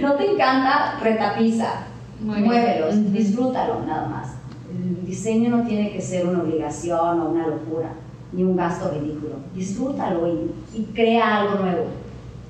[0.01, 1.87] No te encanta, retapiza,
[2.21, 4.29] Muy muévelos, disfrútalo nada más.
[4.71, 7.91] El diseño no tiene que ser una obligación o una locura,
[8.33, 9.37] ni un gasto ridículo.
[9.55, 11.87] Disfrútalo y, y crea algo nuevo.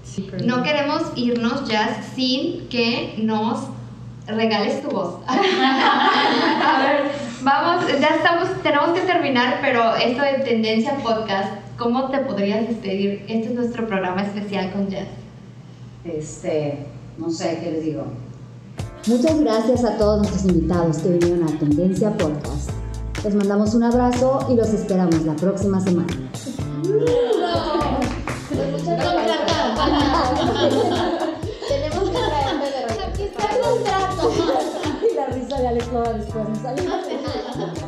[0.04, 3.68] Sí, no queremos irnos ya sin que nos
[4.26, 5.16] regales tu voz.
[5.28, 12.18] A ver, vamos, ya estamos, tenemos que terminar, pero esto de Tendencia Podcast, ¿cómo te
[12.18, 13.24] podrías despedir?
[13.28, 15.08] Este es nuestro programa especial con Jess.
[16.04, 16.86] Este,
[17.18, 18.04] no sé qué les digo.
[19.06, 22.70] Muchas gracias a todos nuestros invitados que vinieron a Tendencia Podcast.
[23.24, 26.16] Les mandamos un abrazo y los esperamos la próxima semana.
[36.02, 36.64] todas las cosas.
[36.64, 36.76] Hay